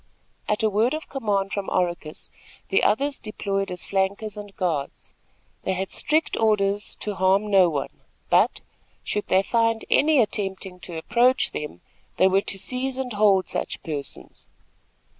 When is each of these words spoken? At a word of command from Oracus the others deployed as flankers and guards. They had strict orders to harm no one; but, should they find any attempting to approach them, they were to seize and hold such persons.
At 0.47 0.63
a 0.63 0.69
word 0.71 0.95
of 0.95 1.07
command 1.09 1.53
from 1.53 1.69
Oracus 1.69 2.31
the 2.69 2.81
others 2.81 3.19
deployed 3.19 3.69
as 3.69 3.85
flankers 3.85 4.35
and 4.35 4.55
guards. 4.55 5.13
They 5.61 5.73
had 5.73 5.91
strict 5.91 6.35
orders 6.35 6.95
to 7.01 7.13
harm 7.13 7.51
no 7.51 7.69
one; 7.69 7.99
but, 8.27 8.61
should 9.03 9.27
they 9.27 9.43
find 9.43 9.85
any 9.91 10.19
attempting 10.19 10.79
to 10.79 10.97
approach 10.97 11.51
them, 11.51 11.81
they 12.17 12.27
were 12.27 12.41
to 12.41 12.57
seize 12.57 12.97
and 12.97 13.13
hold 13.13 13.47
such 13.47 13.83
persons. 13.83 14.49